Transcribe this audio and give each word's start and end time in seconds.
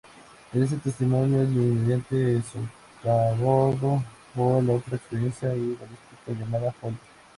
Este 0.51 0.77
testimonio 0.77 1.43
es 1.43 1.49
inmediatamente 1.49 2.41
socavado 3.03 4.03
por 4.33 4.55
otra 4.67 4.95
experta 4.95 5.53
en 5.53 5.77
balística 5.77 6.33
llamada 6.43 6.73
Holly. 6.81 6.97